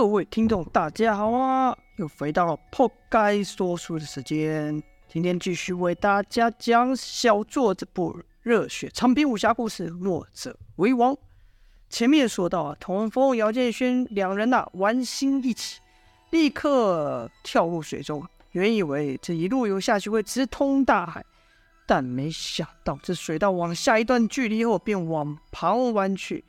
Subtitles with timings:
[0.00, 1.76] 各位听众，大家好啊！
[1.96, 4.82] 又回到了破盖说书的时间。
[5.06, 11.12] 今天继续为大家讲小作这部热血长篇武侠故事《墨者为王》。
[11.90, 15.80] 前面说到啊，童风、姚建轩两人呐、玩心一起，
[16.30, 18.26] 立刻跳入水中。
[18.52, 21.22] 原以为这一路游下去会直通大海，
[21.86, 26.42] 但没想到这水道往下一段距离后便往旁弯去。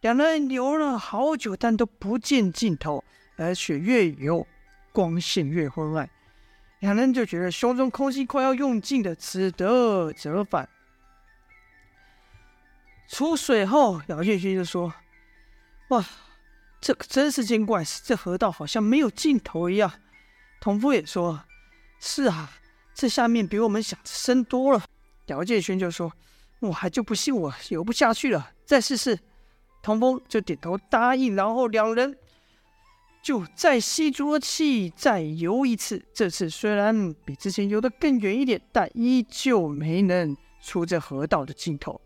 [0.00, 3.02] 两人游了好久，但都不见尽头，
[3.36, 4.46] 而且越游
[4.92, 6.08] 光线越昏暗。
[6.80, 10.68] 两人就觉得胸中空气快要用尽了，只得折返。
[13.08, 14.92] 出水后，姚建勋就说
[15.88, 16.04] ：“哇，
[16.80, 19.90] 这可真是见怪，这河道好像没有尽头一样。”
[20.60, 21.44] 童夫也说
[21.98, 22.50] ：“是啊，
[22.94, 24.84] 这下面比我们想的深多了。”
[25.26, 26.12] 姚建勋就说
[26.60, 29.18] ：“我还就不信我游不下去了，再试试。”
[29.86, 32.18] 童风就点头答应，然后两人
[33.22, 36.04] 就再吸足了气，再游一次。
[36.12, 42.00] 这次虽然比之前游得更远一点，但依旧没能出这河道的尽头。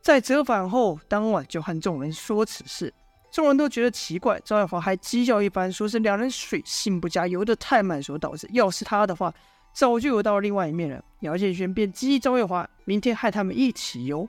[0.00, 2.90] 在折返后，当晚就和众人说此事，
[3.30, 4.40] 众人都觉得奇怪。
[4.42, 8.48] 赵月华还讥笑一番，说是两人水性不佳，游得太慢所导致。
[8.54, 9.30] 要是他的话，
[9.74, 11.04] 早就游到另外一面了。
[11.20, 14.26] 姚建轩便激赵月华，明天和他们一起游。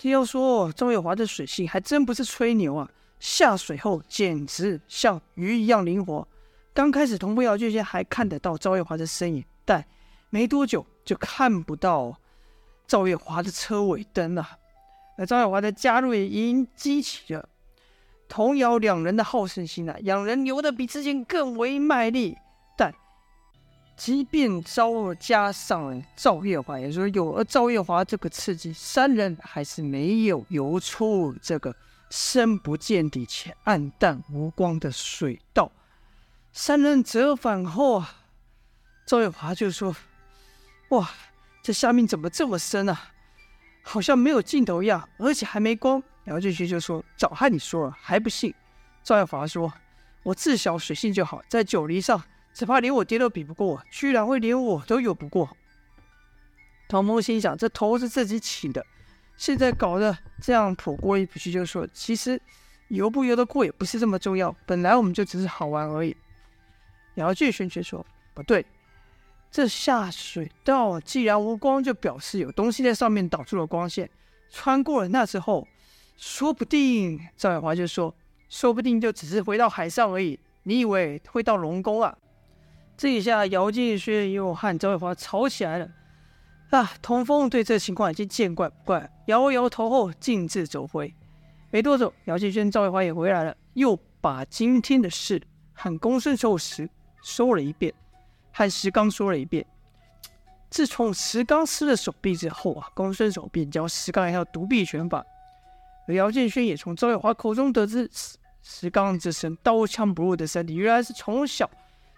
[0.00, 6.26] 听要说赵月华的水性还真不是吹牛啊，下水后简直像鱼一样灵活。
[6.72, 9.84] 刚开始童风姚建轩还看得到赵月华的身影，但
[10.30, 12.18] 没多久就看不到
[12.86, 14.48] 赵月华的车尾灯了。
[15.18, 17.46] 而赵月华的加入也已激起了
[18.26, 22.38] 童姚两人的好胜心啊，两人游得比之前更为卖力。
[24.00, 31.76] 即便招加上赵月华，也就是说有了赵月华这个刺激，三人还是没有游出这个
[32.08, 35.70] 深不见底且暗淡无光的水道。
[36.50, 38.14] 三人折返后啊，
[39.04, 39.94] 赵月华就说
[40.88, 41.10] ：“哇，
[41.62, 43.12] 这下面怎么这么深啊？
[43.82, 48.54] 好像没有尽头一样，而且还没光。”姚建勋就说：“早和你说了，还不信。”
[49.04, 49.70] 赵月华说
[50.24, 55.48] ：“我自小水性就好，在九黎上。”只怕连我爹都比不过，居然会连我都游不过。
[56.88, 58.84] 童风心想：这头是自己起的，
[59.36, 62.40] 现在搞得这样扑过意不去，就说：“其实
[62.88, 66.16] 游不游得过也不是这么重要，本来我们就只是好玩而已。”
[67.14, 68.66] 姚建轩却说：“不对，
[69.50, 74.10] 这下水道既然无光，就表示有东西在上面挡住了光线。
[74.50, 75.66] 穿过了那之后，
[76.16, 78.12] 说不定……”赵月华就说
[78.50, 80.38] ：“说不定就只是回到海上而已。
[80.64, 82.16] 你以为会到龙宫啊？”
[83.00, 85.88] 这一下，姚建轩又和赵月华吵起来了。
[86.68, 91.14] 啊，童风对这情况已经见怪不怪，摇摇头后径自走回。
[91.70, 95.40] 没多久，姚建轩、赵月华也回来了，又把今天的事
[95.72, 96.90] 和公孙寿时
[97.22, 97.94] 说了一遍，
[98.52, 99.64] 和石刚说了一遍。
[100.68, 105.24] 自从石刚失了手臂之后啊，公孙仇便教石刚一套独臂拳法。
[106.06, 111.70] 而姚建轩也从赵月华口中得知，石石刚这身刀枪不入的身体，原来是从小。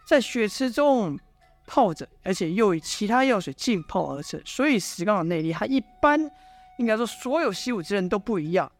[0.06, 1.18] 在血池中
[1.66, 6.30] 泡着，而且又以其他药水浸泡而成，所以石刚的内力和一般，
[6.78, 8.70] 应该说所有习武之人都不一样。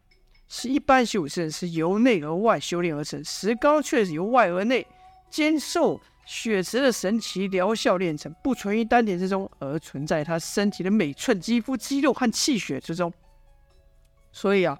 [0.49, 4.87] 是一般习武之人是由内而外修炼而成，石刚却是由外而内，
[5.31, 13.11] 兼受血池的神奇疗效炼成，不存于丹田之中，而存在他身体的每寸肌肤、肌肉和气血之中。
[14.31, 14.79] 所以啊，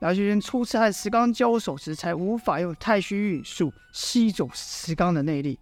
[0.00, 5.58] 姚建轩初次和石刚交手时，才无法用太虚运术吸走石刚的内力。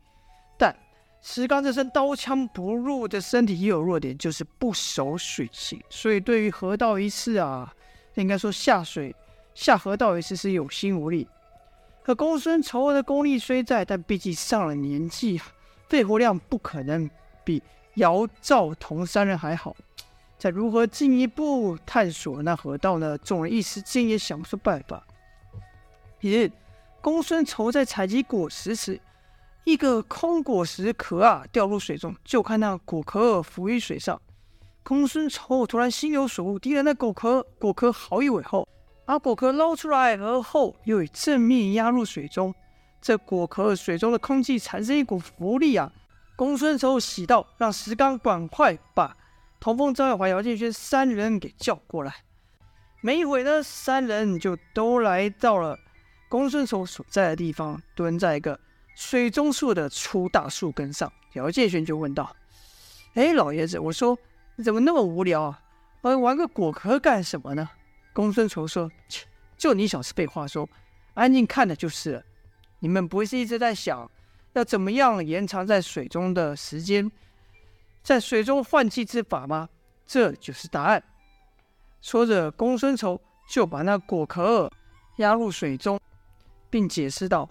[1.23, 7.73] 石刚这身刀枪不入的身体也有弱点，就是不守水性，所以对于河道一事啊，
[8.15, 9.15] 应该说下水
[9.55, 11.29] 下河道一次是有心无力。
[12.03, 15.45] 可公孙仇的功力虽在，但毕竟上了年纪啊，
[15.89, 17.09] 肺活量不可能
[17.45, 17.63] 比
[17.97, 19.77] 姚赵童三人还好。
[20.39, 23.19] 在如何进一步探索那河道呢？
[23.19, 25.07] 众人一时间也想不出办法。
[26.21, 26.51] 一日，
[27.03, 28.99] 公孙仇在采集果实时。
[29.65, 34.21] 一个空果实壳啊掉入水中，就看那果壳浮于水上。
[34.83, 38.67] 公孙丑突然心有所悟，提了那果壳，果壳好一会后，
[39.05, 42.53] 把果壳捞出来，而后又以正面压入水中。
[43.01, 45.93] 这果壳水中的空气产生一股浮力啊！
[46.37, 49.17] 公孙丑喜道：“让石刚赶快把
[49.61, 52.15] 童风、赵月华、姚建轩三人给叫过来。”
[53.03, 55.79] 没一会呢，三人就都来到了
[56.29, 58.59] 公孙丑所在的地方，蹲在一个。
[58.95, 62.35] 水中树的粗大树根上，姚建轩就问道
[63.15, 64.19] ：“哎，老爷子，我说
[64.57, 65.63] 你怎么那么无聊啊？
[66.03, 67.69] 玩玩个果壳干什么呢？”
[68.13, 69.27] 公孙仇说：“切，
[69.57, 70.69] 就你小子废话说，
[71.15, 72.23] 安静看的就是了。”
[72.83, 74.11] 你们不是一直在想
[74.55, 77.11] 要怎么样延长在水中的时间，
[78.03, 79.69] 在水中换气之法吗？
[80.07, 81.03] 这就是答案。
[82.01, 84.71] 说着，公孙丑就把那果壳
[85.19, 86.01] 压入水中，
[86.71, 87.49] 并解释道：“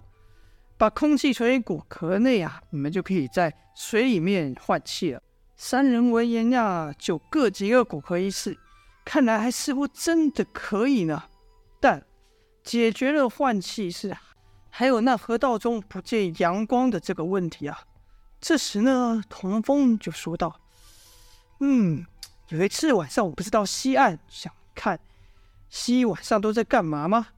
[0.80, 5.22] 把空气存于果壳内啊，你们就可以在水里面换气了。”
[5.54, 8.56] 三人闻言呀，就各挤个果壳一试，
[9.04, 11.24] 看来还似乎真的可以呢。
[11.80, 12.02] 但
[12.64, 14.16] 解决了换气是，
[14.70, 17.80] 还有那河道中不见阳光的这个问题啊。
[18.40, 20.62] 这时呢，童风就说道
[21.60, 22.06] ：“嗯。”
[22.48, 24.98] 有一次晚上，我不知道西岸想看
[25.68, 27.28] 西晚上都在干嘛吗？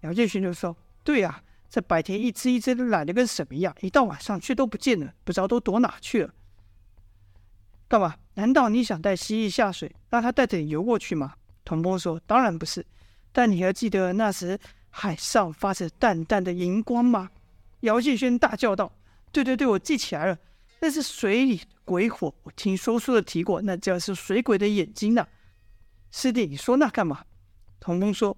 [0.00, 0.74] 姚建勋就说
[1.04, 6.34] ：“对呀、在白天一只一只的懒得跟什么一样，一到晚上却都不见了，不知道都躲哪去了。
[7.88, 8.16] 干嘛？
[8.34, 11.34] 难道你想带蜥蜴下水，让它带着你游过去吗？”
[11.64, 12.84] 童风说：“当然不是，
[13.32, 14.58] 但你还记得那时
[14.90, 17.30] 海上发着淡淡的荧光吗？”
[17.80, 18.92] 姚建轩大叫道
[19.30, 20.36] ：“对对对，我记起来了。”
[20.82, 25.28] 那是水里鬼火，我听说书的提过，那就是水鬼的眼睛呢、
[26.10, 27.24] 师弟，你说那干嘛？
[27.78, 28.36] 童风说：“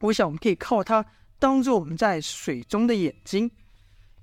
[0.00, 1.06] 我想我们可以靠它
[1.40, 3.50] 当做我们在水中的眼睛。”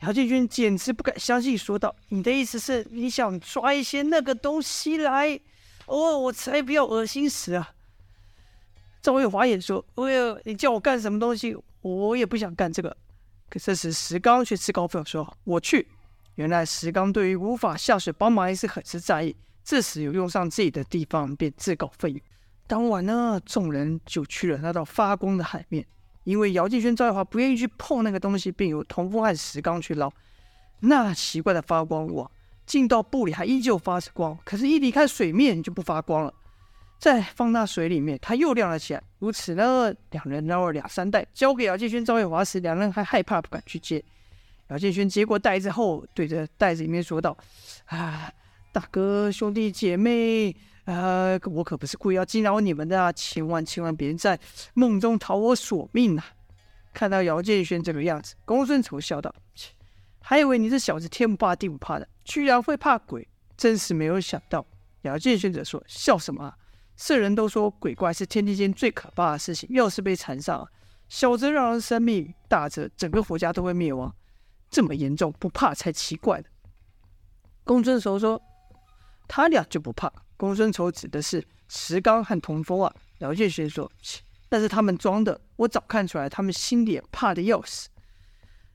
[0.03, 5.39] 姚建军简直不敢相信，说道：“你的意思是你想抓一些那个东西来？
[5.87, 7.73] 哦，我才不要恶心死啊！”
[9.01, 11.57] 赵月华也说：“哎呀，你叫我干什么东西？
[11.81, 12.95] 我也不想干这个。”
[13.49, 15.87] 可这时石刚却自告奋勇说：“我去。”
[16.35, 22.21] 原来石刚对于无法下水帮忙也是很是在意，这时有用上自己的地方，便自告奋勇。
[22.67, 25.87] 当晚呢，众人就去了那道发光的海面，
[26.27, 30.11] 因为姚劲轩、赵月华不愿意去碰那个东西，便由童风和石刚去捞。
[30.81, 32.29] 那奇怪的发光物啊，
[32.65, 36.33] 进到布里还依旧发着光，可是，一离开水面就不发光了。
[36.99, 39.01] 再放到水里面，它又亮了起来。
[39.19, 44.03] 如此呢，两人捞了两三袋，交给姚劲轩、赵月华时，两人还害怕，不敢去接。
[44.67, 47.37] 姚建勋接过袋子后，对着袋子里面说道
[47.87, 48.29] ：“啊，
[48.73, 50.53] 大哥、兄弟姐妹，
[50.87, 54.39] 啊，我可不是故意要惊扰你们的啊，千万千万别在
[54.73, 56.23] 梦中讨我索命呐！”
[56.93, 59.73] 看到姚建轩这个样子，公孙丑笑道：“切
[60.21, 64.65] 还以为你这小子天不怕地不怕的，居然会怕鬼，真是没有想到。”
[65.03, 66.57] 姚建轩则说：“笑什么啊？
[66.95, 70.65] 世人都说鬼怪是天地间最可怕的事情，要是被缠上，
[71.09, 74.15] 小则让人生命，大则整个国家都会灭亡。”
[74.71, 76.45] 这么严重，不怕才奇怪呢。
[77.65, 78.41] 公孙仇说
[79.27, 82.93] ：“他俩就不怕。”公孙仇指的是石刚和童风啊。
[83.17, 87.89] 姚建勋说：“切，那是他们装的，我早看出来，他们心里怕得要死。”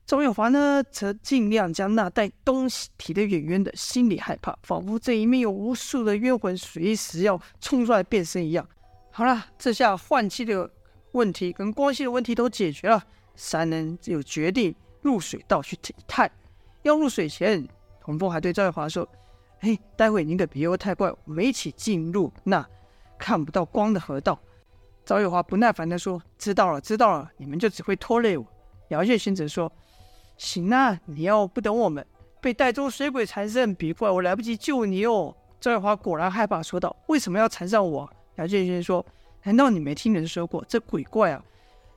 [0.05, 8.67] 赵月华呢，则尽量将那袋东西提得远远的，心里害怕，仿佛这一面有无数的冤魂随时要冲出来变身一样。
[9.11, 10.69] 好了，这下换气的
[11.13, 13.03] 问题跟光线的问题都解决了，
[13.35, 14.75] 三人就决定。
[15.01, 16.31] 入水道去一探，
[16.83, 17.67] 要入水前，
[17.99, 19.05] 童风还对赵月华说
[19.63, 22.67] ：“嘿，待会您可别游太怪，我们一起进入那
[23.17, 24.37] 看不到光的河道。”
[25.05, 28.45] 赵月华不耐烦地说：“知道了，知道了，你们就只会拖累我。”
[28.91, 29.71] 姚建勋则说
[30.35, 32.05] ：“行啊，你要不等我们
[32.41, 39.05] 被袋中水鬼缠身，别怪我来不及救你哦。”赵月华果然害怕，说道：“为什么要缠上我？”姚建勋说
[39.43, 41.41] ：“难道你没听人说过，这鬼怪啊，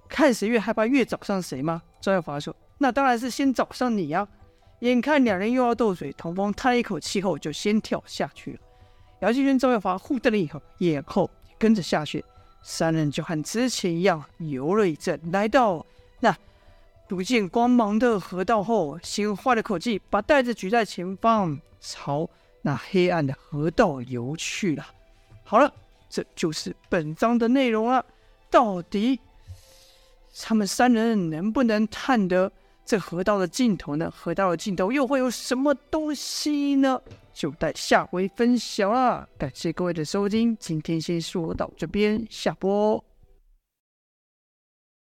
[0.09, 2.55] 看谁越害怕越找上谁吗？”赵月华说。
[2.79, 4.29] 那当然是先找上你呀、
[4.81, 8.59] 眼看两人又要斗嘴，童风叹了一口气后就先跳下去了。
[9.21, 12.23] 姚继轩、赵月华互瞪了一口，眼后跟着下去。
[12.63, 15.87] 三人就和之前一样游了一阵，来到
[16.21, 16.37] 那
[17.09, 22.29] 不见光芒的河道后，先换了口气，把袋子举在前方，朝
[22.63, 24.85] 那黑暗的河道游去了。
[25.45, 25.73] 好了，
[26.11, 28.05] 这就是本章的内容了。
[28.51, 29.19] 到底
[30.39, 32.53] 他们三人能不能探得？
[32.87, 34.09] 这河道的尽头呢？
[34.17, 37.03] 河道的尽头又会有什么东西呢？
[37.35, 39.29] 就待下回分享啦！
[39.37, 43.05] 感谢各位的收听，今天先说到这边，下播。